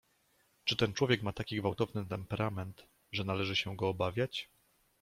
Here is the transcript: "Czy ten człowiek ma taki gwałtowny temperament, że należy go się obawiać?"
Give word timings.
"Czy 0.63 0.75
ten 0.75 0.93
człowiek 0.93 1.23
ma 1.23 1.33
taki 1.33 1.59
gwałtowny 1.59 2.05
temperament, 2.05 2.85
że 3.11 3.23
należy 3.23 3.51
go 3.53 3.55
się 3.55 3.77
obawiać?" 3.87 4.49